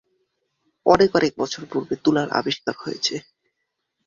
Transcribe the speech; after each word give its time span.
অনেক 0.85 1.09
অনেক 1.15 1.31
বছর 1.37 1.63
পূর্বে 1.71 1.95
তুলার 2.03 2.29
আবিষ্কার 2.39 2.75
হয়েছে। 2.79 3.15